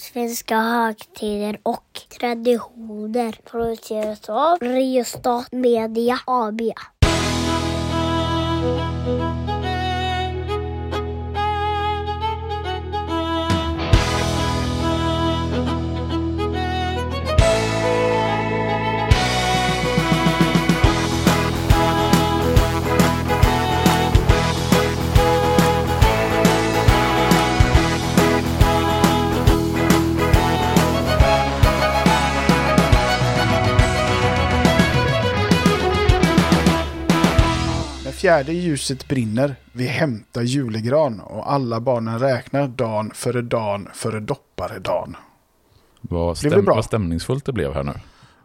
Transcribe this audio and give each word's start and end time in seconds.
Svenska 0.00 0.56
högtider 0.56 1.58
och 1.62 2.00
traditioner 2.20 3.38
produceras 3.44 4.28
av 4.28 4.58
Riostat 4.60 5.52
Media 5.52 6.18
AB. 6.24 6.60
Fjärde 38.26 38.52
ljuset 38.52 39.08
brinner, 39.08 39.56
vi 39.72 39.86
hämtar 39.86 40.42
julegran 40.42 41.20
och 41.20 41.52
alla 41.52 41.80
barnen 41.80 42.18
räknar 42.18 42.68
dan 42.68 43.10
före 43.14 43.42
dan 43.42 43.88
före 43.94 44.20
dopparedan. 44.20 45.16
Vad, 46.00 46.38
stäm, 46.38 46.64
vad 46.64 46.84
stämningsfullt 46.84 47.44
det 47.44 47.52
blev 47.52 47.74
här 47.74 47.82
nu. 47.82 47.92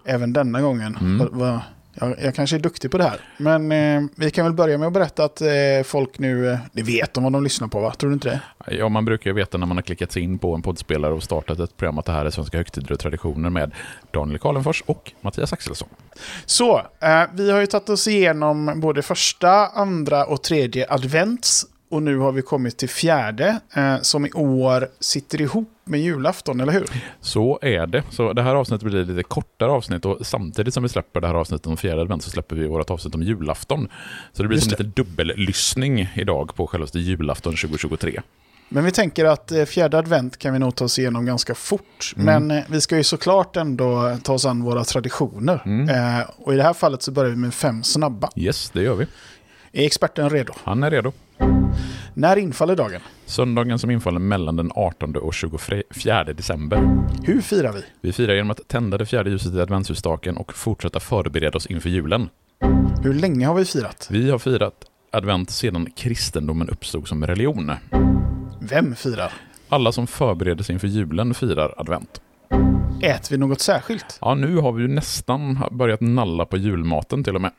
Även 0.05 0.33
denna 0.33 0.61
gången. 0.61 0.97
Mm. 1.01 1.17
Va, 1.17 1.27
va, 1.31 1.61
jag, 1.93 2.15
jag 2.21 2.35
kanske 2.35 2.55
är 2.55 2.59
duktig 2.59 2.91
på 2.91 2.97
det 2.97 3.03
här. 3.03 3.19
Men 3.37 3.71
eh, 3.71 4.09
vi 4.15 4.31
kan 4.31 4.45
väl 4.45 4.53
börja 4.53 4.77
med 4.77 4.87
att 4.87 4.93
berätta 4.93 5.23
att 5.23 5.41
eh, 5.41 5.49
folk 5.85 6.19
nu, 6.19 6.49
eh, 6.51 6.59
det 6.71 6.83
vet 6.83 7.13
de 7.13 7.23
vad 7.23 7.33
de 7.33 7.43
lyssnar 7.43 7.67
på 7.67 7.79
va? 7.79 7.93
Tror 7.93 8.09
du 8.09 8.13
inte 8.13 8.29
det? 8.29 8.41
Ja, 8.75 8.89
man 8.89 9.05
brukar 9.05 9.29
ju 9.29 9.33
veta 9.33 9.57
när 9.57 9.65
man 9.65 9.77
har 9.77 9.81
klickat 9.81 10.11
sig 10.11 10.21
in 10.21 10.39
på 10.39 10.55
en 10.55 10.61
poddspelare 10.61 11.13
och 11.13 11.23
startat 11.23 11.59
ett 11.59 11.77
program 11.77 11.97
att 11.97 12.05
det 12.05 12.11
här 12.11 12.25
är 12.25 12.29
Svenska 12.29 12.57
högtider 12.57 12.91
och 12.91 12.99
traditioner 12.99 13.49
med 13.49 13.71
Daniel 14.11 14.39
Karlenfors 14.39 14.83
och 14.85 15.11
Mattias 15.21 15.53
Axelsson. 15.53 15.89
Så, 16.45 16.77
eh, 16.99 17.23
vi 17.33 17.51
har 17.51 17.59
ju 17.59 17.65
tagit 17.65 17.89
oss 17.89 18.07
igenom 18.07 18.73
både 18.75 19.01
första, 19.01 19.67
andra 19.67 20.25
och 20.25 20.43
tredje 20.43 20.85
advents. 20.89 21.65
Och 21.91 22.03
nu 22.03 22.17
har 22.17 22.31
vi 22.31 22.41
kommit 22.41 22.77
till 22.77 22.89
fjärde, 22.89 23.59
eh, 23.75 23.95
som 24.01 24.25
i 24.25 24.31
år 24.31 24.87
sitter 24.99 25.41
ihop 25.41 25.69
med 25.83 25.99
julafton, 25.99 26.59
eller 26.59 26.73
hur? 26.73 26.85
Så 27.21 27.59
är 27.61 27.87
det. 27.87 28.03
Så 28.09 28.33
det 28.33 28.41
här 28.41 28.55
avsnittet 28.55 28.87
blir 28.87 29.05
lite 29.05 29.23
kortare 29.23 29.71
avsnitt 29.71 30.05
och 30.05 30.17
samtidigt 30.27 30.73
som 30.73 30.83
vi 30.83 30.89
släpper 30.89 31.21
det 31.21 31.27
här 31.27 31.35
avsnittet 31.35 31.67
om 31.67 31.77
fjärde 31.77 32.01
advent 32.01 32.23
så 32.23 32.29
släpper 32.29 32.55
vi 32.55 32.67
vårt 32.67 32.89
avsnitt 32.89 33.15
om 33.15 33.23
julafton. 33.23 33.87
Så 34.33 34.41
det 34.43 34.47
blir 34.47 34.57
Just 34.57 34.69
som 34.69 34.77
det. 34.77 34.83
lite 34.83 35.01
dubbellyssning 35.01 36.09
idag 36.15 36.55
på 36.55 36.67
självaste 36.67 36.99
julafton 36.99 37.55
2023. 37.55 38.21
Men 38.69 38.83
vi 38.85 38.91
tänker 38.91 39.25
att 39.25 39.51
eh, 39.51 39.65
fjärde 39.65 39.97
advent 39.97 40.37
kan 40.37 40.53
vi 40.53 40.59
nog 40.59 40.75
ta 40.75 40.85
oss 40.85 40.99
igenom 40.99 41.25
ganska 41.25 41.55
fort. 41.55 42.13
Mm. 42.15 42.25
Men 42.25 42.57
eh, 42.57 42.63
vi 42.69 42.81
ska 42.81 42.97
ju 42.97 43.03
såklart 43.03 43.57
ändå 43.57 44.17
ta 44.23 44.33
oss 44.33 44.45
an 44.45 44.63
våra 44.63 44.83
traditioner. 44.83 45.61
Mm. 45.65 45.89
Eh, 45.89 46.25
och 46.37 46.53
i 46.53 46.57
det 46.57 46.63
här 46.63 46.73
fallet 46.73 47.01
så 47.01 47.11
börjar 47.11 47.29
vi 47.29 47.37
med 47.37 47.53
fem 47.53 47.83
snabba. 47.83 48.29
Yes, 48.35 48.69
det 48.69 48.81
gör 48.81 48.95
vi. 48.95 49.07
Är 49.73 49.85
experten 49.85 50.29
redo? 50.29 50.53
Han 50.63 50.83
är 50.83 50.91
redo. 50.91 51.11
När 52.13 52.37
infaller 52.37 52.75
dagen? 52.75 53.01
Söndagen 53.25 53.79
som 53.79 53.91
infaller 53.91 54.19
mellan 54.19 54.55
den 54.55 54.71
18 54.75 55.15
och 55.15 55.33
24 55.33 56.23
december. 56.23 57.03
Hur 57.23 57.41
firar 57.41 57.73
vi? 57.73 57.83
Vi 58.01 58.13
firar 58.13 58.33
genom 58.33 58.51
att 58.51 58.67
tända 58.67 58.97
det 58.97 59.05
fjärde 59.05 59.29
ljuset 59.29 59.53
i 59.53 59.61
adventsljusstaken 59.61 60.37
och 60.37 60.53
fortsätta 60.53 60.99
förbereda 60.99 61.57
oss 61.57 61.65
inför 61.65 61.89
julen. 61.89 62.29
Hur 63.03 63.13
länge 63.13 63.47
har 63.47 63.55
vi 63.55 63.65
firat? 63.65 64.07
Vi 64.11 64.31
har 64.31 64.39
firat 64.39 64.73
advent 65.11 65.49
sedan 65.49 65.91
kristendomen 65.95 66.69
uppstod 66.69 67.07
som 67.07 67.27
religion. 67.27 67.71
Vem 68.59 68.95
firar? 68.95 69.33
Alla 69.69 69.91
som 69.91 70.07
förbereder 70.07 70.63
sig 70.63 70.73
inför 70.73 70.87
julen 70.87 71.33
firar 71.33 71.73
advent. 71.77 72.21
Äter 73.01 73.29
vi 73.31 73.37
något 73.37 73.61
särskilt? 73.61 74.17
Ja, 74.21 74.35
nu 74.35 74.57
har 74.57 74.71
vi 74.71 74.81
ju 74.81 74.87
nästan 74.87 75.59
börjat 75.71 76.01
nalla 76.01 76.45
på 76.45 76.57
julmaten 76.57 77.23
till 77.23 77.35
och 77.35 77.41
med. 77.41 77.51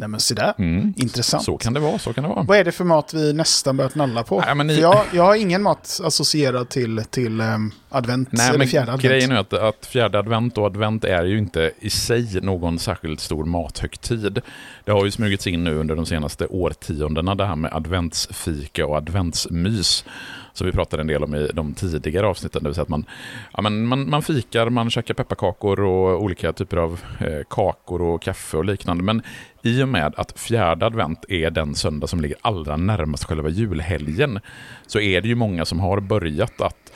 Nej 0.00 0.08
men 0.08 0.20
se 0.20 0.34
där. 0.34 0.54
Mm. 0.58 0.94
Intressant. 0.96 1.44
Så 1.44 1.56
kan 1.56 1.74
det 1.74 1.80
vara, 1.80 1.98
så 1.98 2.12
kan 2.12 2.24
det 2.24 2.28
vara. 2.30 2.42
Vad 2.42 2.58
är 2.58 2.64
det 2.64 2.72
för 2.72 2.84
mat 2.84 3.14
vi 3.14 3.32
nästan 3.32 3.76
börjat 3.76 3.94
nalla 3.94 4.22
på? 4.22 4.40
Nej, 4.40 4.54
men 4.54 4.66
ni- 4.66 4.80
jag, 4.80 5.04
jag 5.12 5.22
har 5.22 5.34
ingen 5.34 5.62
mat 5.62 6.00
associerad 6.04 6.68
till, 6.68 7.02
till 7.10 7.40
ehm, 7.40 7.70
advent 7.88 8.28
Nej, 8.32 8.48
eller 8.48 8.58
men 8.58 8.68
fjärde 8.68 8.92
advent. 8.92 9.02
grejen 9.02 9.32
är 9.32 9.36
att, 9.36 9.52
att 9.52 9.86
fjärde 9.86 10.18
advent 10.18 10.58
och 10.58 10.66
advent 10.66 11.04
är 11.04 11.24
ju 11.24 11.38
inte 11.38 11.70
i 11.80 11.90
sig 11.90 12.40
någon 12.42 12.78
särskilt 12.78 13.20
stor 13.20 13.44
mathögtid. 13.44 14.40
Det 14.84 14.92
har 14.92 15.04
ju 15.04 15.10
smugits 15.10 15.46
in 15.46 15.64
nu 15.64 15.74
under 15.78 15.96
de 15.96 16.06
senaste 16.06 16.46
årtiondena 16.46 17.34
det 17.34 17.46
här 17.46 17.56
med 17.56 17.72
adventsfika 17.74 18.86
och 18.86 18.96
adventsmys. 18.96 20.04
Som 20.52 20.66
vi 20.66 20.72
pratade 20.72 21.00
en 21.00 21.06
del 21.06 21.24
om 21.24 21.34
i 21.34 21.50
de 21.54 21.74
tidigare 21.74 22.26
avsnitten. 22.26 22.62
Det 22.62 22.68
vill 22.68 22.74
säga 22.74 22.82
att 22.82 22.88
man, 22.88 23.04
ja, 23.52 23.62
men 23.62 23.86
man, 23.86 24.10
man 24.10 24.22
fikar, 24.22 24.70
man 24.70 24.90
käkar 24.90 25.14
pepparkakor 25.14 25.80
och 25.80 26.22
olika 26.22 26.52
typer 26.52 26.76
av 26.76 27.00
eh, 27.20 27.40
kakor 27.50 28.02
och 28.02 28.22
kaffe 28.22 28.56
och 28.56 28.64
liknande. 28.64 29.04
Men 29.04 29.22
i 29.62 29.82
och 29.82 29.88
med 29.88 30.14
att 30.16 30.40
fjärde 30.40 30.86
advent 30.86 31.24
är 31.28 31.50
den 31.50 31.74
söndag 31.74 32.06
som 32.06 32.20
ligger 32.20 32.36
allra 32.40 32.76
närmast 32.76 33.24
själva 33.24 33.48
julhelgen 33.48 34.40
så 34.86 35.00
är 35.00 35.20
det 35.20 35.28
ju 35.28 35.34
många 35.34 35.64
som 35.64 35.80
har 35.80 36.00
börjat 36.00 36.60
att 36.60 36.92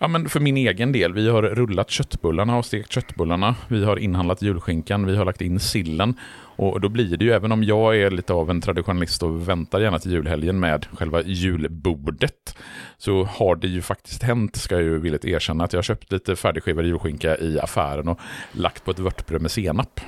Ja, 0.00 0.08
men 0.08 0.28
för 0.28 0.40
min 0.40 0.56
egen 0.56 0.92
del, 0.92 1.12
vi 1.12 1.28
har 1.28 1.42
rullat 1.42 1.90
köttbullarna 1.90 2.58
och 2.58 2.64
stekt 2.64 2.92
köttbullarna. 2.92 3.54
Vi 3.68 3.84
har 3.84 3.96
inhandlat 3.96 4.42
julskinkan, 4.42 5.06
vi 5.06 5.16
har 5.16 5.24
lagt 5.24 5.40
in 5.40 5.60
sillen. 5.60 6.14
Och 6.56 6.80
då 6.80 6.88
blir 6.88 7.16
det 7.16 7.24
ju, 7.24 7.32
även 7.32 7.52
om 7.52 7.64
jag 7.64 7.96
är 7.96 8.10
lite 8.10 8.32
av 8.32 8.50
en 8.50 8.60
traditionalist 8.60 9.22
och 9.22 9.48
väntar 9.48 9.80
gärna 9.80 9.98
till 9.98 10.12
julhelgen 10.12 10.60
med 10.60 10.86
själva 10.92 11.22
julbordet, 11.22 12.58
så 12.98 13.24
har 13.24 13.56
det 13.56 13.68
ju 13.68 13.82
faktiskt 13.82 14.22
hänt, 14.22 14.56
ska 14.56 14.74
jag 14.74 14.84
ju 14.84 14.98
villigt 14.98 15.24
erkänna, 15.24 15.64
att 15.64 15.72
jag 15.72 15.78
har 15.78 15.82
köpt 15.82 16.12
lite 16.12 16.36
färdigskivad 16.36 16.84
julskinka 16.84 17.36
i 17.36 17.60
affären 17.60 18.08
och 18.08 18.20
lagt 18.52 18.84
på 18.84 18.90
ett 18.90 18.98
vörtbröd 18.98 19.42
med 19.42 19.50
senap. 19.50 20.00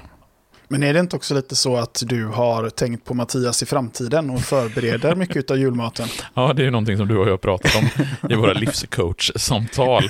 Men 0.72 0.82
är 0.82 0.94
det 0.94 1.00
inte 1.00 1.16
också 1.16 1.34
lite 1.34 1.56
så 1.56 1.76
att 1.76 2.02
du 2.06 2.26
har 2.26 2.70
tänkt 2.70 3.04
på 3.04 3.14
Mattias 3.14 3.62
i 3.62 3.66
framtiden 3.66 4.30
och 4.30 4.40
förbereder 4.40 5.14
mycket 5.14 5.50
av 5.50 5.58
julmaten? 5.58 6.08
Ja, 6.34 6.52
det 6.52 6.62
är 6.62 6.64
ju 6.64 6.70
någonting 6.70 6.96
som 6.96 7.08
du 7.08 7.16
och 7.16 7.26
jag 7.26 7.30
har 7.30 7.38
pratat 7.38 7.76
om 7.76 7.88
i 8.30 8.34
våra 8.34 8.52
livscoach-samtal. 8.52 10.02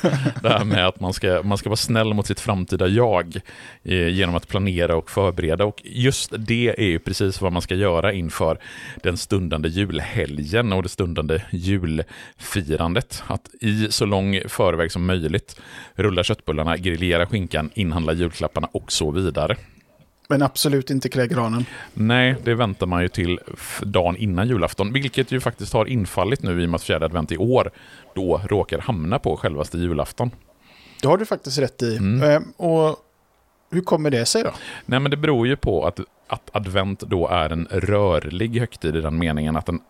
Det 0.42 0.48
här 0.48 0.64
med 0.64 0.86
att 0.86 1.00
man 1.00 1.12
ska, 1.12 1.42
man 1.44 1.58
ska 1.58 1.68
vara 1.68 1.76
snäll 1.76 2.14
mot 2.14 2.26
sitt 2.26 2.40
framtida 2.40 2.88
jag 2.88 3.40
eh, 3.82 4.08
genom 4.08 4.34
att 4.34 4.48
planera 4.48 4.96
och 4.96 5.10
förbereda. 5.10 5.64
Och 5.64 5.80
just 5.84 6.32
det 6.38 6.74
är 6.78 6.88
ju 6.88 6.98
precis 6.98 7.40
vad 7.40 7.52
man 7.52 7.62
ska 7.62 7.74
göra 7.74 8.12
inför 8.12 8.58
den 9.02 9.16
stundande 9.16 9.68
julhelgen 9.68 10.72
och 10.72 10.82
det 10.82 10.88
stundande 10.88 11.42
julfirandet. 11.50 13.22
Att 13.26 13.48
i 13.60 13.92
så 13.92 14.04
lång 14.04 14.40
förväg 14.48 14.92
som 14.92 15.06
möjligt 15.06 15.60
rulla 15.94 16.24
köttbullarna, 16.24 16.76
grillera 16.76 17.26
skinkan, 17.26 17.70
inhandla 17.74 18.12
julklapparna 18.12 18.68
och 18.72 18.92
så 18.92 19.10
vidare. 19.10 19.56
Men 20.30 20.42
absolut 20.42 20.90
inte 20.90 21.08
klä 21.08 21.26
granen. 21.26 21.64
Nej, 21.94 22.36
det 22.44 22.54
väntar 22.54 22.86
man 22.86 23.02
ju 23.02 23.08
till 23.08 23.40
dagen 23.82 24.16
innan 24.16 24.48
julafton, 24.48 24.92
vilket 24.92 25.32
ju 25.32 25.40
faktiskt 25.40 25.72
har 25.72 25.86
infallit 25.86 26.42
nu 26.42 26.62
i 26.62 26.66
och 26.66 26.70
med 26.70 26.78
att 26.78 26.82
fjärde 26.82 27.04
advent 27.04 27.32
i 27.32 27.36
år 27.36 27.70
då 28.14 28.40
råkar 28.44 28.78
hamna 28.78 29.18
på 29.18 29.36
självaste 29.36 29.78
julafton. 29.78 30.30
Det 31.02 31.08
har 31.08 31.18
du 31.18 31.26
faktiskt 31.26 31.58
rätt 31.58 31.82
i. 31.82 31.96
Mm. 31.96 32.30
Ehm, 32.30 32.52
och 32.56 32.96
hur 33.70 33.80
kommer 33.80 34.10
det 34.10 34.26
sig 34.26 34.42
då? 34.42 34.50
Nej, 34.86 35.00
men 35.00 35.10
det 35.10 35.16
beror 35.16 35.46
ju 35.46 35.56
på 35.56 35.86
att, 35.86 36.00
att 36.32 36.50
advent 36.52 37.00
då 37.00 37.28
är 37.28 37.50
en 37.50 37.68
rörlig 37.70 38.58
högtid 38.58 38.96
i 38.96 39.00
den 39.00 39.18
meningen 39.18 39.56
att 39.56 39.66
den 39.66 39.80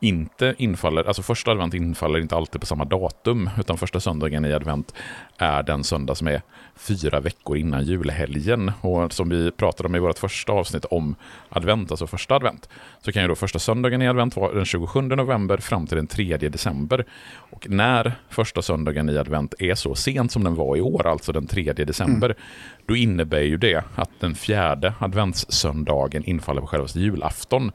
inte 0.00 0.54
infaller, 0.58 1.04
alltså 1.04 1.22
första 1.22 1.50
advent 1.50 1.74
infaller 1.74 2.18
inte 2.20 2.36
alltid 2.36 2.60
på 2.60 2.66
samma 2.66 2.84
datum, 2.84 3.50
utan 3.58 3.78
första 3.78 4.00
söndagen 4.00 4.44
i 4.44 4.52
advent 4.52 4.94
är 5.38 5.62
den 5.62 5.84
söndag 5.84 6.14
som 6.14 6.26
är 6.26 6.42
fyra 6.76 7.20
veckor 7.20 7.56
innan 7.56 7.84
julhelgen. 7.84 8.72
Och 8.80 9.12
som 9.12 9.28
vi 9.28 9.50
pratade 9.50 9.88
om 9.88 9.94
i 9.94 9.98
vårt 9.98 10.18
första 10.18 10.52
avsnitt 10.52 10.84
om 10.84 11.14
advent, 11.48 11.90
alltså 11.90 12.06
första 12.06 12.34
advent, 12.34 12.68
så 13.02 13.12
kan 13.12 13.22
ju 13.22 13.28
då 13.28 13.34
första 13.34 13.58
söndagen 13.58 14.02
i 14.02 14.08
advent 14.08 14.36
vara 14.36 14.54
den 14.54 14.64
27 14.64 15.02
november 15.02 15.56
fram 15.56 15.86
till 15.86 15.96
den 15.96 16.06
3 16.06 16.36
december. 16.36 17.04
Och 17.50 17.70
när 17.70 18.12
första 18.28 18.62
söndagen 18.62 19.08
i 19.08 19.18
advent 19.18 19.54
är 19.58 19.74
så 19.74 19.94
sent 19.94 20.32
som 20.32 20.44
den 20.44 20.54
var 20.54 20.76
i 20.76 20.80
år, 20.80 21.06
alltså 21.06 21.32
den 21.32 21.46
3 21.46 21.72
december, 21.72 22.34
då 22.86 22.96
innebär 22.96 23.40
ju 23.40 23.56
det 23.56 23.84
att 23.94 24.10
den 24.20 24.34
fjärde 24.34 24.94
adventssöndagen 24.98 25.85
dagen 25.86 26.24
infaller 26.24 26.60
på 26.60 26.66
själva 26.66 26.88
julafton. 26.94 27.72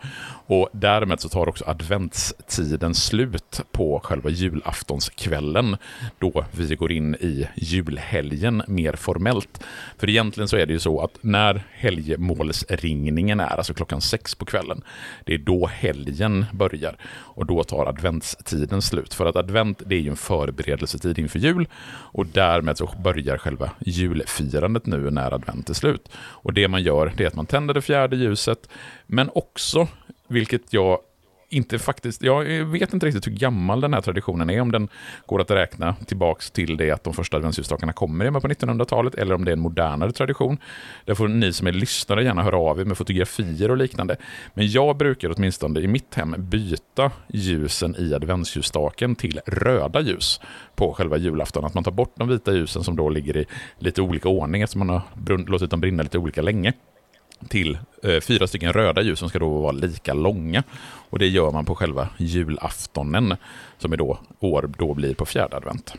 Och 0.48 0.70
därmed 0.72 1.20
så 1.20 1.30
tar 1.30 1.50
också 1.50 1.66
adventstiden 1.68 2.96
slut 2.96 3.62
på 3.72 4.00
själva 4.04 4.30
julaftonskvällen, 4.30 5.78
då 6.20 6.46
vi 6.52 6.76
går 6.76 6.92
in 6.92 7.16
i 7.16 7.48
julhelgen 7.56 8.64
mer 8.68 8.94
formellt. 8.94 9.64
För 9.98 10.10
egentligen 10.10 10.48
så 10.48 10.58
är 10.58 10.66
det 10.66 10.74
ju 10.74 10.80
så 10.80 11.02
att 11.02 11.18
när 11.22 11.64
helgmålsringningen 11.72 13.40
är, 13.40 13.58
alltså 13.58 13.74
klockan 13.74 14.02
sex 14.02 14.36
på 14.36 14.46
kvällen, 14.46 14.82
det 15.26 15.34
är 15.34 15.38
då 15.38 15.68
helgen 15.68 16.46
börjar 16.52 16.96
och 17.12 17.46
då 17.46 17.64
tar 17.64 17.86
adventstiden 17.86 18.82
slut. 18.82 19.14
För 19.14 19.26
att 19.26 19.36
advent 19.36 19.82
det 19.86 19.96
är 19.96 20.00
ju 20.00 20.10
en 20.10 20.16
förberedelsetid 20.16 21.20
inför 21.20 21.40
jul 21.40 21.68
och 22.14 22.26
därmed 22.26 22.78
så 22.78 22.90
börjar 23.04 23.38
själva 23.38 23.72
julfirandet 23.80 24.86
nu 24.86 25.12
när 25.12 25.34
advent 25.34 25.70
är 25.70 25.74
slut. 25.74 26.10
Och 26.16 26.54
det 26.54 26.68
man 26.68 26.84
gör 26.84 27.14
det 27.18 27.24
är 27.24 27.28
att 27.28 27.36
man 27.36 27.46
tänder 27.46 27.74
det 27.74 27.82
fjärde 27.82 28.01
ljuset, 28.08 28.70
men 29.08 29.30
också, 29.34 29.88
vilket 30.28 30.74
jag 30.74 31.00
inte 31.52 31.80
faktiskt, 31.80 32.24
jag 32.24 32.44
vet 32.66 32.94
inte 32.94 33.06
riktigt 33.06 33.28
hur 33.28 33.32
gammal 33.32 33.82
den 33.82 33.94
här 33.94 34.02
traditionen 34.02 34.50
är, 34.50 34.62
om 34.62 34.72
den 34.72 34.90
går 35.26 35.42
att 35.42 35.52
räkna 35.52 35.96
tillbaks 36.06 36.52
till 36.52 36.78
det 36.78 36.92
att 36.92 37.04
de 37.04 37.14
första 37.14 37.38
adventsljusstakarna 37.38 37.94
kommer 37.94 38.32
med 38.32 38.42
på 38.42 38.48
1900-talet, 38.48 39.16
eller 39.16 39.36
om 39.36 39.46
det 39.46 39.52
är 39.52 39.54
en 39.54 39.60
modernare 39.60 40.12
tradition. 40.12 40.58
Där 41.06 41.16
får 41.16 41.28
ni 41.28 41.54
som 41.54 41.68
är 41.68 41.72
lyssnare 41.72 42.24
gärna 42.24 42.44
höra 42.44 42.58
av 42.58 42.80
er 42.80 42.86
med 42.86 42.98
fotografier 42.98 43.72
och 43.72 43.78
liknande. 43.78 44.16
Men 44.54 44.72
jag 44.72 44.98
brukar 44.98 45.34
åtminstone 45.38 45.80
i 45.80 45.88
mitt 45.88 46.16
hem 46.16 46.36
byta 46.38 47.12
ljusen 47.28 47.96
i 48.00 48.14
adventsljusstaken 48.14 49.16
till 49.16 49.40
röda 49.46 50.02
ljus 50.02 50.40
på 50.76 50.94
själva 50.94 51.18
julafton. 51.18 51.66
Att 51.66 51.74
man 51.74 51.84
tar 51.84 51.92
bort 51.92 52.14
de 52.16 52.28
vita 52.28 52.54
ljusen 52.54 52.84
som 52.84 52.96
då 52.96 53.10
ligger 53.10 53.38
i 53.38 53.46
lite 53.80 54.02
olika 54.02 54.30
ordning 54.30 54.62
eftersom 54.62 54.88
man 54.88 54.90
har 54.90 55.50
låtit 55.50 55.70
dem 55.70 55.82
brinna 55.82 56.04
lite 56.04 56.18
olika 56.18 56.42
länge 56.42 56.74
till 57.50 57.78
eh, 58.04 58.20
fyra 58.20 58.48
stycken 58.48 58.74
röda 58.74 59.02
ljus 59.02 59.20
som 59.20 59.30
ska 59.30 59.40
då 59.40 59.50
vara 59.50 59.72
lika 59.72 60.14
långa. 60.14 60.64
Och 61.10 61.20
det 61.20 61.28
gör 61.28 61.52
man 61.52 61.66
på 61.66 61.76
själva 61.76 62.08
julaftonen 62.18 63.36
som 63.78 63.94
är 63.94 63.98
då, 63.98 64.20
år 64.40 64.70
då 64.78 64.94
blir 64.94 65.16
på 65.16 65.26
fjärde 65.26 65.58
advent. 65.58 65.94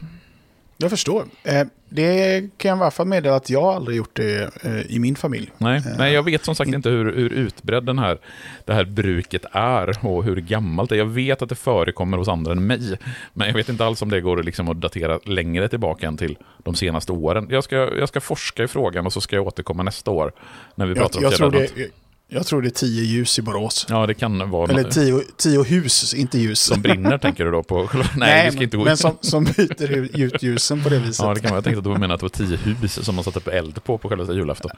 Jag 0.83 0.91
förstår. 0.91 1.25
Eh, 1.43 1.67
det 1.89 2.41
kan 2.57 2.69
jag 2.69 2.79
i 2.79 2.81
alla 2.81 2.91
fall 2.91 3.07
meddela 3.07 3.37
att 3.37 3.51
jag 3.51 3.65
aldrig 3.65 3.97
gjort 3.97 4.17
det 4.17 4.51
eh, 4.65 4.81
i 4.97 4.99
min 4.99 5.17
familj. 5.17 5.53
Nej, 5.59 5.83
nej 5.99 6.13
jag 6.13 6.23
vet 6.23 6.45
som 6.45 6.55
sagt 6.55 6.71
inte 6.71 6.89
hur, 6.89 7.05
hur 7.05 7.33
utbredd 7.33 7.85
den 7.85 7.99
här, 7.99 8.19
det 8.65 8.75
här 8.75 8.85
bruket 8.85 9.45
är 9.53 10.07
och 10.07 10.25
hur 10.25 10.37
gammalt 10.37 10.91
det 10.91 10.97
är. 10.97 10.99
Jag 10.99 11.07
vet 11.07 11.43
att 11.43 11.49
det 11.49 11.55
förekommer 11.55 12.19
hos 12.19 12.29
andra 12.29 12.53
än 12.53 12.67
mig, 12.67 12.99
men 13.33 13.47
jag 13.47 13.55
vet 13.55 13.69
inte 13.69 13.85
alls 13.85 14.03
om 14.03 14.11
det 14.11 14.21
går 14.21 14.43
liksom 14.43 14.69
att 14.69 14.81
datera 14.81 15.19
längre 15.25 15.69
tillbaka 15.69 16.07
än 16.07 16.17
till 16.17 16.39
de 16.59 16.75
senaste 16.75 17.13
åren. 17.13 17.47
Jag 17.51 17.65
ska, 17.65 17.77
jag 17.77 18.09
ska 18.09 18.21
forska 18.21 18.65
i 18.65 18.69
frågan 18.69 19.07
och 19.07 19.13
så 19.13 19.21
ska 19.21 19.37
jag 19.37 19.47
återkomma 19.47 19.83
nästa 19.83 20.11
år 20.11 20.33
när 20.75 20.87
vi 20.87 20.95
pratar 20.95 21.23
jag, 21.23 21.43
om 21.43 21.55
jag 21.55 21.91
jag 22.35 22.47
tror 22.47 22.63
det 22.63 22.69
är 22.69 22.71
tio 22.71 23.03
ljus 23.03 23.39
i 23.39 23.43
Borås. 23.43 23.87
Ja, 23.89 24.07
det 24.07 24.15
kan 24.15 24.51
vara... 24.51 24.71
Eller 24.73 24.91
tio, 24.91 25.23
tio 25.37 25.63
hus, 25.63 26.15
inte 26.15 26.39
ljus. 26.39 26.61
Som 26.61 26.83
brinner, 26.83 27.19
tänker 27.19 27.45
du 27.45 27.51
då 27.51 27.63
på? 27.63 27.91
Nej, 27.95 28.05
Nej 28.17 28.47
vi 28.47 28.53
ska 28.53 28.63
inte 28.63 28.77
gå 28.77 28.85
men 28.85 28.97
som, 28.97 29.17
som 29.21 29.45
byter 29.45 29.91
ut 30.21 30.43
ljusen 30.43 30.83
på 30.83 30.89
det 30.89 30.99
viset. 30.99 31.25
Ja, 31.25 31.35
det 31.35 31.41
kan 31.41 31.51
vara. 31.51 31.57
Jag 31.57 31.65
tänkte 31.65 31.79
att 31.79 31.85
du 31.85 31.91
menade 31.91 32.15
att 32.15 32.21
det 32.21 32.41
var 32.41 32.47
tio 32.47 32.57
hus 32.57 33.05
som 33.05 33.15
man 33.15 33.25
satte 33.25 33.39
upp 33.39 33.49
eld 33.49 33.85
på 33.85 33.99
på 33.99 34.09
själva 34.09 34.35
julafton. 34.35 34.71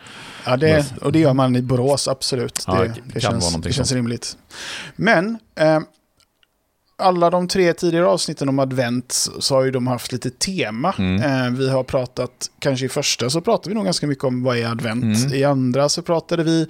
Ja, 0.46 0.56
det, 0.56 0.94
och 1.00 1.12
det 1.12 1.18
gör 1.18 1.34
man 1.34 1.56
i 1.56 1.62
Borås, 1.62 2.08
absolut. 2.08 2.64
Ja, 2.66 2.74
det, 2.74 2.88
det, 2.88 3.00
det 3.14 3.20
känns, 3.20 3.56
det 3.56 3.72
känns 3.72 3.92
rimligt. 3.92 4.36
Men... 4.96 5.38
Eh, 5.56 5.80
alla 6.96 7.30
de 7.30 7.48
tre 7.48 7.72
tidigare 7.72 8.06
avsnitten 8.06 8.48
om 8.48 8.58
advent 8.58 9.12
så 9.38 9.54
har 9.54 9.64
ju 9.64 9.70
de 9.70 9.86
haft 9.86 10.12
lite 10.12 10.30
tema. 10.30 10.94
Mm. 10.98 11.22
Eh, 11.22 11.58
vi 11.58 11.70
har 11.70 11.84
pratat, 11.84 12.50
kanske 12.58 12.86
i 12.86 12.88
första 12.88 13.30
så 13.30 13.40
pratade 13.40 13.68
vi 13.68 13.74
nog 13.74 13.84
ganska 13.84 14.06
mycket 14.06 14.24
om 14.24 14.42
vad 14.42 14.58
är 14.58 14.66
advent. 14.66 15.04
Mm. 15.04 15.34
I 15.34 15.44
andra 15.44 15.88
så 15.88 16.02
pratade 16.02 16.44
vi 16.44 16.66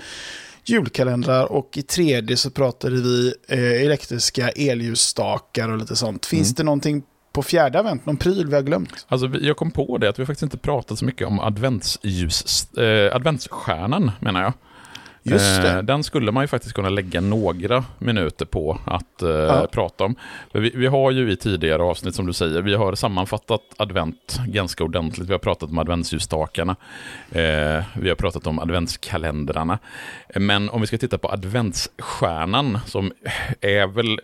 julkalendrar 0.65 1.53
och 1.53 1.77
i 1.77 1.83
tredje 1.83 2.37
så 2.37 2.51
pratade 2.51 2.97
vi 2.97 3.35
eh, 3.49 3.83
elektriska 3.83 4.49
elljusstakar 4.49 5.69
och 5.69 5.79
lite 5.79 5.97
sånt. 5.97 6.27
Finns 6.27 6.49
mm. 6.49 6.55
det 6.57 6.63
någonting 6.63 7.03
på 7.33 7.43
fjärde 7.43 7.79
advent, 7.79 8.07
någon 8.07 8.17
pryl 8.17 8.47
vi 8.47 8.55
har 8.55 8.63
glömt? 8.63 9.07
Alltså, 9.09 9.31
jag 9.41 9.57
kom 9.57 9.71
på 9.71 9.99
det 9.99 10.09
att 10.09 10.19
vi 10.19 10.27
faktiskt 10.27 10.43
inte 10.43 10.59
pratat 10.59 10.99
så 10.99 11.05
mycket 11.05 11.27
om 11.27 11.41
adventsljus, 11.41 12.73
eh, 12.75 13.17
adventsstjärnan 13.17 14.11
menar 14.21 14.43
jag. 14.43 14.53
Just 15.27 15.63
det. 15.63 15.71
Eh, 15.71 15.83
den 15.83 16.05
skulle 16.05 16.33
man 16.33 16.45
ju 16.45 16.49
faktiskt 16.49 16.75
kunna 16.75 16.89
lägga 16.89 17.21
några 17.21 17.85
minuter 17.99 18.45
på 18.45 18.79
att 18.85 19.23
eh, 19.23 19.31
ja. 19.31 19.67
prata 19.73 20.05
om. 20.05 20.15
Vi, 20.53 20.71
vi, 20.75 20.87
har 20.87 21.11
ju 21.11 21.33
i 21.33 21.37
tidigare 21.37 21.83
avsnitt, 21.83 22.15
som 22.15 22.27
du 22.27 22.33
säger, 22.33 22.63
vi 22.63 22.75
har 22.75 22.95
sammanfattat 22.95 23.61
advent 23.77 24.41
ganska 24.47 24.85
ordentligt. 24.85 25.29
Vi 25.29 25.33
har 25.33 25.39
pratat 25.39 25.71
om 25.71 25.79
adventsljusstakarna. 25.79 26.77
Eh, 27.31 27.85
vi 27.95 28.09
har 28.09 28.15
pratat 28.15 28.47
om 28.47 28.59
adventskalendrarna. 28.59 29.79
Men 30.35 30.71
om 30.71 30.81
vi 30.81 30.87
ska 30.87 30.99
titta 30.99 31.19
på 31.19 31.29
adventsstjärnan, 31.29 32.79
som 32.87 33.13
är 33.61 33.87
väl 33.87 34.21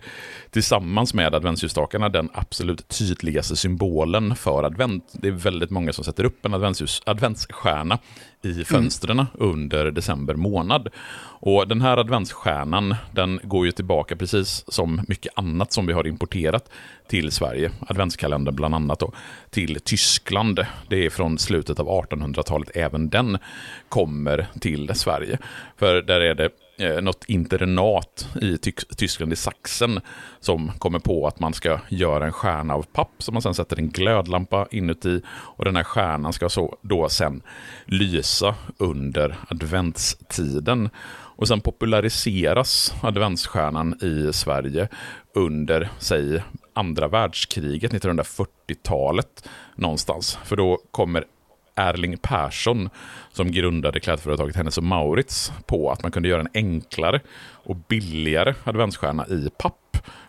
tillsammans 0.50 1.14
med 1.14 1.34
adventsljusstakarna 1.34 2.08
den 2.08 2.28
absolut 2.32 2.88
tydligaste 2.88 3.56
symbolen 3.56 4.36
för 4.36 4.64
advent. 4.64 5.04
Det 5.12 5.28
är 5.28 5.32
väldigt 5.32 5.70
många 5.70 5.92
som 5.92 6.04
sätter 6.04 6.24
upp 6.24 6.46
en 6.46 6.54
adventsstjärna 7.06 7.98
i 8.42 8.64
fönstren 8.64 9.18
mm. 9.18 9.32
under 9.34 9.90
december 9.90 10.34
månad. 10.34 10.88
Och 11.42 11.68
den 11.68 11.80
här 11.80 11.96
adventsstjärnan, 11.96 12.94
den 13.12 13.40
går 13.42 13.66
ju 13.66 13.72
tillbaka 13.72 14.16
precis 14.16 14.64
som 14.68 15.04
mycket 15.08 15.32
annat 15.36 15.72
som 15.72 15.86
vi 15.86 15.92
har 15.92 16.06
importerat 16.06 16.70
till 17.08 17.30
Sverige, 17.30 17.70
adventskalendern 17.86 18.54
bland 18.56 18.74
annat 18.74 19.00
då, 19.00 19.12
till 19.50 19.80
Tyskland. 19.84 20.66
Det 20.88 21.06
är 21.06 21.10
från 21.10 21.38
slutet 21.38 21.80
av 21.80 21.86
1800-talet 21.86 22.70
även 22.74 23.08
den 23.08 23.38
kommer 23.88 24.46
till 24.60 24.90
Sverige. 24.94 25.38
För 25.76 26.02
där 26.02 26.20
är 26.20 26.34
det 26.34 26.50
eh, 26.80 27.02
något 27.02 27.24
internat 27.28 28.28
i 28.42 28.58
Tyskland, 28.96 29.32
i 29.32 29.36
Sachsen, 29.36 30.00
som 30.40 30.72
kommer 30.78 30.98
på 30.98 31.26
att 31.26 31.40
man 31.40 31.54
ska 31.54 31.80
göra 31.88 32.26
en 32.26 32.32
stjärna 32.32 32.74
av 32.74 32.82
papp 32.82 33.14
som 33.18 33.34
man 33.34 33.42
sen 33.42 33.54
sätter 33.54 33.78
en 33.78 33.90
glödlampa 33.90 34.66
inuti 34.70 35.22
och 35.28 35.64
den 35.64 35.76
här 35.76 35.84
stjärnan 35.84 36.32
ska 36.32 36.48
så 36.48 36.78
då 36.82 37.08
sen 37.08 37.42
lysa 37.84 38.54
under 38.78 39.36
adventstiden. 39.48 40.90
Och 41.40 41.48
sen 41.48 41.60
populariseras 41.60 42.94
adventsstjärnan 43.02 43.94
i 44.02 44.32
Sverige 44.32 44.88
under, 45.34 45.90
säg, 45.98 46.42
andra 46.74 47.08
världskriget, 47.08 47.92
1940-talet 47.92 49.48
någonstans. 49.74 50.38
För 50.44 50.56
då 50.56 50.78
kommer 50.90 51.24
Erling 51.80 52.16
Persson 52.16 52.90
som 53.32 53.52
grundade 53.52 54.00
klädföretaget 54.00 54.56
Hennes 54.56 54.78
och 54.78 54.84
Maurits 54.84 55.52
på 55.66 55.90
att 55.90 56.02
man 56.02 56.12
kunde 56.12 56.28
göra 56.28 56.40
en 56.40 56.48
enklare 56.54 57.20
och 57.64 57.76
billigare 57.76 58.54
adventsstjärna 58.64 59.26
i 59.26 59.48
papp. 59.58 59.76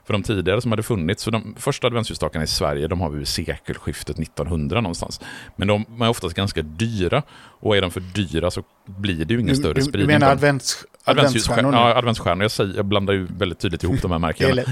För 0.06 0.14
de 0.14 0.24
tidigare 0.24 0.62
som 0.62 0.72
hade 0.72 0.84
funnits, 0.84 1.24
för 1.24 1.32
de 1.32 1.56
första 1.58 1.88
adventsljusstakarna 1.88 2.44
i 2.44 2.48
Sverige, 2.48 2.88
de 2.88 3.02
har 3.02 3.10
vi 3.10 3.18
vid 3.18 3.28
sekelskiftet 3.28 4.20
1900 4.20 4.82
någonstans. 4.82 5.22
Men 5.56 5.68
de 5.68 5.86
är 6.02 6.10
oftast 6.10 6.36
ganska 6.36 6.62
dyra 6.62 7.24
och 7.60 7.78
är 7.78 7.82
de 7.82 7.92
för 7.92 8.00
dyra 8.00 8.52
så 8.52 8.64
blir 8.86 9.26
det 9.26 9.34
ju 9.34 9.40
ingen 9.40 9.56
du, 9.56 9.62
större 9.62 9.82
spridning. 9.82 10.08
Du 10.08 10.14
menar 10.14 10.32
advents, 10.32 10.86
adventsstjärnor? 11.04 11.74
Ja, 11.74 11.96
adventsstjärnor. 11.96 12.44
Jag, 12.44 12.52
säger, 12.52 12.76
jag 12.76 12.86
blandar 12.86 13.14
ju 13.14 13.26
väldigt 13.26 13.60
tydligt 13.60 13.84
ihop 13.84 14.02
de 14.02 14.12
här 14.12 14.20
märkena. 14.20 14.64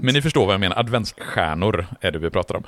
Men 0.00 0.14
ni 0.14 0.22
förstår 0.22 0.46
vad 0.46 0.54
jag 0.54 0.60
menar, 0.60 0.78
adventsstjärnor 0.78 1.86
är 2.00 2.10
det 2.10 2.18
vi 2.18 2.30
pratar 2.30 2.56
om 2.56 2.64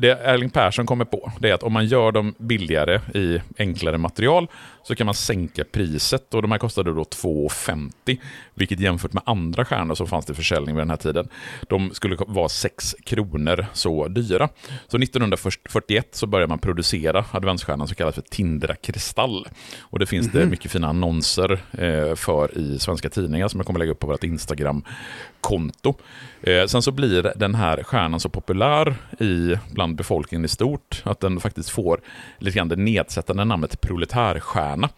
det 0.00 0.10
Erling 0.10 0.50
Persson 0.50 0.86
kommer 0.86 1.04
på 1.04 1.32
det 1.40 1.50
är 1.50 1.54
att 1.54 1.62
om 1.62 1.72
man 1.72 1.86
gör 1.86 2.12
dem 2.12 2.34
billigare 2.38 3.00
i 3.14 3.40
enklare 3.58 3.98
material 3.98 4.48
så 4.82 4.94
kan 4.94 5.06
man 5.06 5.14
sänka 5.14 5.64
priset 5.64 6.34
och 6.34 6.42
de 6.42 6.52
här 6.52 6.58
kostade 6.58 6.94
då 6.94 7.02
2,50 7.02 8.18
vilket 8.60 8.80
jämfört 8.80 9.12
med 9.12 9.22
andra 9.26 9.64
stjärnor 9.64 9.94
som 9.94 10.06
fanns 10.06 10.26
till 10.26 10.34
försäljning 10.34 10.74
vid 10.74 10.82
den 10.82 10.90
här 10.90 10.96
tiden 10.96 11.28
de 11.68 11.90
skulle 11.94 12.16
vara 12.26 12.48
6 12.48 12.96
kronor 13.04 13.66
så 13.72 14.08
dyra. 14.08 14.48
Så 14.88 14.96
1941 14.96 16.08
så 16.12 16.26
börjar 16.26 16.46
man 16.46 16.58
producera 16.58 17.24
adventsstjärnan 17.30 17.88
som 17.88 17.94
kallas 17.94 18.14
för 18.14 18.22
Tindra 18.22 18.74
Kristall 18.74 19.46
och 19.80 19.98
det 19.98 20.06
finns 20.06 20.26
mm 20.26 20.30
-hmm. 20.30 20.38
det 20.38 20.44
mhm. 20.44 20.50
mycket 20.50 20.72
fina 20.72 20.88
annonser 20.88 21.60
eh, 21.72 22.14
för 22.14 22.58
i 22.58 22.78
svenska 22.78 23.10
tidningar 23.10 23.48
som 23.48 23.60
jag 23.60 23.66
kommer 23.66 23.78
lägga 23.78 23.92
upp 23.92 23.98
på 23.98 24.06
vårt 24.06 24.24
Instagram-konto. 24.24 25.94
Eh, 26.42 26.66
sen 26.66 26.82
så 26.82 26.92
blir 26.92 27.32
den 27.36 27.54
här 27.54 27.82
stjärnan 27.82 28.20
så 28.20 28.28
populär 28.28 28.94
i, 29.20 29.54
bland 29.72 29.96
befolkningen 29.96 30.44
i 30.44 30.48
stort 30.48 31.02
att 31.04 31.20
den 31.20 31.40
faktiskt 31.40 31.70
får 31.70 32.00
lite 32.38 32.56
grann 32.56 32.68
det 32.68 32.76
nedsättande 32.76 33.44
namnet 33.44 33.80
proletärstjärna. 33.80 34.88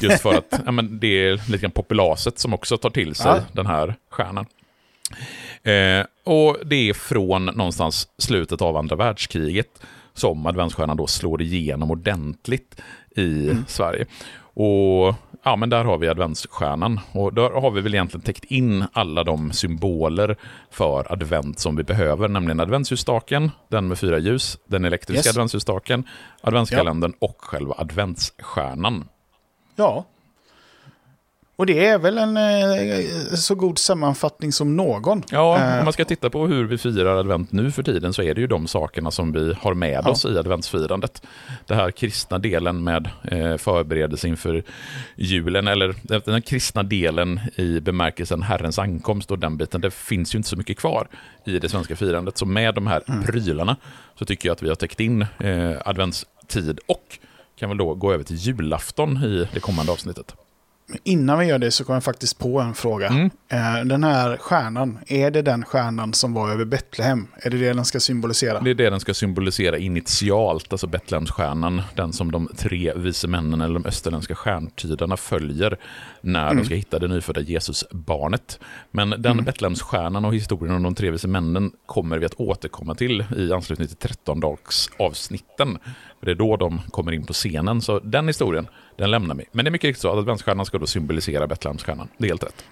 Just 0.00 0.22
för 0.22 0.34
att 0.34 0.60
ja, 0.66 0.72
men 0.72 0.98
det 0.98 1.28
är 1.28 1.50
lite 1.50 1.62
grann 1.62 1.70
populaset 1.70 2.38
som 2.38 2.54
också 2.54 2.76
tar 2.76 2.90
till 2.90 3.14
sig 3.14 3.26
ja. 3.26 3.40
den 3.52 3.66
här 3.66 3.94
stjärnan. 4.10 4.46
Eh, 5.62 6.06
och 6.24 6.56
det 6.64 6.88
är 6.88 6.94
från 6.94 7.44
någonstans 7.44 8.08
slutet 8.18 8.62
av 8.62 8.76
andra 8.76 8.96
världskriget 8.96 9.82
som 10.14 10.46
adventsstjärnan 10.46 10.96
då 10.96 11.06
slår 11.06 11.42
igenom 11.42 11.90
ordentligt 11.90 12.80
i 13.16 13.50
mm. 13.50 13.64
Sverige. 13.68 14.06
Och 14.60 15.14
ja, 15.42 15.56
men 15.56 15.70
där 15.70 15.84
har 15.84 15.98
vi 15.98 16.08
adventsstjärnan. 16.08 17.00
Och 17.12 17.34
där 17.34 17.50
har 17.50 17.70
vi 17.70 17.80
väl 17.80 17.94
egentligen 17.94 18.24
täckt 18.24 18.44
in 18.44 18.84
alla 18.92 19.24
de 19.24 19.52
symboler 19.52 20.36
för 20.70 21.12
advent 21.12 21.58
som 21.58 21.76
vi 21.76 21.82
behöver, 21.82 22.28
nämligen 22.28 22.60
adventsljusstaken, 22.60 23.50
den 23.68 23.88
med 23.88 23.98
fyra 23.98 24.18
ljus, 24.18 24.58
den 24.66 24.84
elektriska 24.84 25.28
yes. 25.28 25.36
adventsljusstaken, 25.36 26.04
adventskalendern 26.40 27.12
ja. 27.20 27.26
och 27.26 27.36
själva 27.38 27.74
adventsstjärnan. 27.78 29.04
Ja, 29.78 30.04
och 31.56 31.66
det 31.66 31.86
är 31.86 31.98
väl 31.98 32.18
en 32.18 32.36
eh, 32.36 33.34
så 33.34 33.54
god 33.54 33.78
sammanfattning 33.78 34.52
som 34.52 34.76
någon. 34.76 35.22
Ja, 35.30 35.78
om 35.78 35.84
man 35.84 35.92
ska 35.92 36.04
titta 36.04 36.30
på 36.30 36.46
hur 36.46 36.64
vi 36.64 36.78
firar 36.78 37.16
advent 37.16 37.52
nu 37.52 37.70
för 37.70 37.82
tiden 37.82 38.12
så 38.12 38.22
är 38.22 38.34
det 38.34 38.40
ju 38.40 38.46
de 38.46 38.66
sakerna 38.66 39.10
som 39.10 39.32
vi 39.32 39.54
har 39.60 39.74
med 39.74 40.02
ja. 40.04 40.10
oss 40.10 40.24
i 40.24 40.38
adventsfirandet. 40.38 41.22
Det 41.66 41.74
här 41.74 41.90
kristna 41.90 42.38
delen 42.38 42.84
med 42.84 43.10
eh, 43.24 43.56
förberedelse 43.56 44.28
inför 44.28 44.62
julen, 45.16 45.68
eller 45.68 45.94
den 46.24 46.42
kristna 46.42 46.82
delen 46.82 47.40
i 47.56 47.80
bemärkelsen 47.80 48.42
Herrens 48.42 48.78
ankomst 48.78 49.30
och 49.30 49.38
den 49.38 49.56
biten, 49.56 49.80
det 49.80 49.90
finns 49.90 50.34
ju 50.34 50.36
inte 50.36 50.48
så 50.48 50.56
mycket 50.56 50.78
kvar 50.78 51.08
i 51.44 51.58
det 51.58 51.68
svenska 51.68 51.96
firandet. 51.96 52.38
Så 52.38 52.46
med 52.46 52.74
de 52.74 52.86
här 52.86 53.02
mm. 53.08 53.22
prylarna 53.22 53.76
så 54.18 54.24
tycker 54.24 54.48
jag 54.48 54.54
att 54.54 54.62
vi 54.62 54.68
har 54.68 54.74
täckt 54.74 55.00
in 55.00 55.26
eh, 55.38 55.76
adventstid 55.84 56.78
och 56.86 57.18
kan 57.58 57.68
väl 57.68 57.78
då 57.78 57.94
gå 57.94 58.12
över 58.12 58.24
till 58.24 58.36
julafton 58.36 59.16
i 59.16 59.48
det 59.52 59.60
kommande 59.60 59.92
avsnittet. 59.92 60.34
Innan 61.04 61.38
vi 61.38 61.46
gör 61.46 61.58
det 61.58 61.70
så 61.70 61.84
kommer 61.84 61.96
jag 61.96 62.04
faktiskt 62.04 62.38
på 62.38 62.60
en 62.60 62.74
fråga. 62.74 63.06
Mm. 63.08 63.30
Eh, 63.48 63.84
Den 63.84 64.04
här 64.04 64.36
stjärnan, 64.36 64.98
är 65.06 65.30
det 65.30 65.42
den 65.42 65.64
stjärnan 65.64 66.12
som 66.14 66.34
var 66.34 66.50
över 66.50 66.64
Betlehem? 66.64 67.26
Är 67.42 67.50
det 67.50 67.58
det 67.58 67.72
den 67.72 67.84
ska 67.84 68.00
symbolisera? 68.00 68.60
Det 68.60 68.70
är 68.70 68.74
det 68.74 68.90
den 68.90 69.00
ska 69.00 69.14
symbolisera 69.14 69.78
initialt, 69.78 70.72
alltså 70.72 70.86
Betlehemsstjärnan, 70.86 71.82
den 71.94 72.12
som 72.12 72.32
de 72.32 72.48
tre 72.56 72.92
vise 72.96 73.28
männen 73.28 73.60
eller 73.60 73.74
de 73.74 73.86
österländska 73.86 74.34
stjärntydarna 74.34 75.16
följer 75.16 75.78
när 76.20 76.54
de 76.54 76.64
ska 76.64 76.74
hitta 76.74 76.98
det 76.98 77.08
nyfödda 77.08 77.40
Jesusbarnet. 77.40 78.60
Men 78.90 79.14
den 79.18 79.44
Betlehemsstjärnan 79.44 80.24
och 80.24 80.34
historien 80.34 80.74
om 80.74 80.82
de 80.82 80.94
tre 80.94 81.10
vise 81.10 81.28
männen 81.28 81.72
kommer 81.86 82.18
vi 82.18 82.26
att 82.26 82.34
återkomma 82.34 82.94
till 82.94 83.24
i 83.36 83.52
anslutning 83.52 83.88
till 83.88 83.96
13-dagsavsnitten. 83.96 85.78
Det 86.20 86.30
är 86.30 86.34
då 86.34 86.56
de 86.56 86.80
kommer 86.90 87.12
in 87.12 87.26
på 87.26 87.32
scenen, 87.32 87.80
så 87.82 87.98
den 87.98 88.26
historien, 88.26 88.68
den 88.96 89.10
lämnar 89.10 89.34
vi. 89.34 89.44
Men 89.52 89.64
det 89.64 89.68
är 89.68 89.72
mycket 89.72 89.88
riktigt 89.88 90.02
så 90.02 90.12
att 90.12 90.18
adventsstjärnan 90.18 90.66
ska 90.66 90.77
då 90.78 90.86
symbolisera 90.86 91.46
Betlehemsstjärnan. 91.46 92.08
Det 92.18 92.24
är 92.26 92.28
helt 92.28 92.42
rätt. 92.44 92.64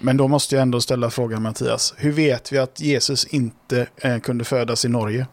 Men 0.00 0.16
då 0.16 0.28
måste 0.28 0.54
jag 0.54 0.62
ändå 0.62 0.80
ställa 0.80 1.10
frågan 1.10 1.42
Mattias. 1.42 1.94
Hur 1.96 2.12
vet 2.12 2.52
vi 2.52 2.58
att 2.58 2.80
Jesus 2.80 3.24
inte 3.24 3.86
eh, 3.96 4.18
kunde 4.18 4.44
födas 4.44 4.84
i 4.84 4.88
Norge? 4.88 5.26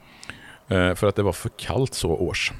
Eh, 0.67 0.96
för 0.96 1.07
att 1.07 1.15
det 1.15 1.24
var 1.24 1.31
för 1.34 1.50
kallt 1.57 1.93
så 1.93 2.10
års. 2.10 2.51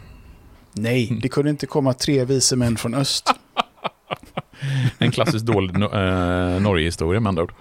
Nej, 0.74 1.20
det 1.22 1.30
kunde 1.30 1.50
inte 1.52 1.66
komma 1.66 1.94
tre 1.94 2.26
vise 2.26 2.56
män 2.56 2.78
från 2.78 2.94
öst. 2.94 3.30
En 4.98 5.12
klassiskt 5.12 5.46
dålig 5.46 5.76
no- 5.76 6.56
eh, 6.56 6.62
Norgehistoria 6.62 7.20
med 7.20 7.30
andra 7.30 7.44
ord. 7.44 7.54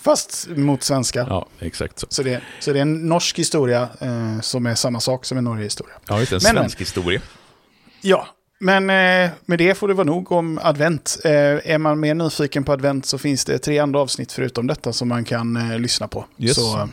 Fast 0.00 0.48
mot 0.56 0.82
svenska. 0.82 1.26
Ja, 1.28 1.46
exakt 1.58 1.98
så. 1.98 2.06
Så, 2.10 2.22
det, 2.22 2.40
så 2.60 2.72
det 2.72 2.78
är 2.78 2.82
en 2.82 3.08
norsk 3.08 3.38
historia 3.38 3.88
eh, 4.00 4.40
som 4.40 4.66
är 4.66 4.74
samma 4.74 5.00
sak 5.00 5.24
som 5.24 5.38
en 5.38 5.44
Norge-historia. 5.44 5.94
Ja, 6.08 6.14
det. 6.18 6.20
En 6.20 6.28
Men- 6.32 6.40
svensk 6.40 6.80
historia. 6.80 7.20
Ja, 8.00 8.26
men 8.58 8.90
eh, 8.90 9.30
med 9.44 9.58
det 9.58 9.74
får 9.74 9.88
det 9.88 9.94
vara 9.94 10.04
nog 10.04 10.32
om 10.32 10.60
advent. 10.62 11.18
Eh, 11.24 11.30
är 11.32 11.78
man 11.78 12.00
mer 12.00 12.14
nyfiken 12.14 12.64
på 12.64 12.72
advent 12.72 13.06
så 13.06 13.18
finns 13.18 13.44
det 13.44 13.58
tre 13.58 13.78
andra 13.78 14.00
avsnitt 14.00 14.32
förutom 14.32 14.66
detta 14.66 14.92
som 14.92 15.08
man 15.08 15.24
kan 15.24 15.56
eh, 15.56 15.78
lyssna 15.78 16.08
på. 16.08 16.24
Yes. 16.38 16.54
Så 16.54 16.88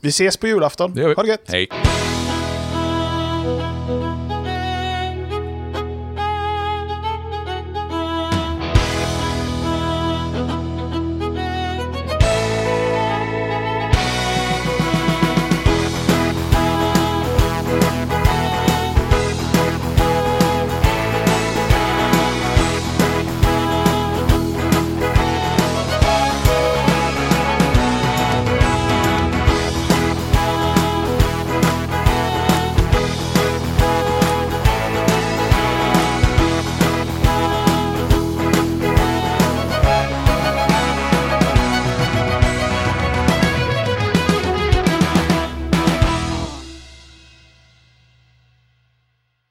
vi 0.00 0.08
ses 0.08 0.36
på 0.36 0.46
julafton. 0.46 0.98
Ha 0.98 1.22
det 1.22 1.28
gött! 1.28 1.44
Hej. 1.46 1.68